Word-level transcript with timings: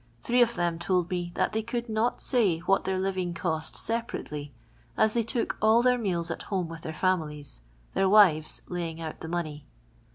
Three 0.23 0.41
of 0.41 0.55
them 0.55 0.79
told 0.79 1.11
me 1.11 1.31
that 1.35 1.53
they 1.53 1.61
could 1.61 1.87
not 1.87 2.17
sny 2.21 2.61
what 2.61 2.85
their 2.85 2.99
living 2.99 3.35
cost 3.35 3.75
separately, 3.75 4.51
as 4.97 5.13
they 5.13 5.21
took 5.21 5.57
all 5.61 5.83
their 5.83 5.99
meals 5.99 6.31
at 6.31 6.41
home 6.49 6.69
with 6.69 6.81
their 6.81 6.91
families, 6.91 7.61
their 7.93 8.09
wives 8.09 8.63
hiying 8.67 8.99
out 8.99 9.19
the 9.19 9.27
money. 9.27 9.63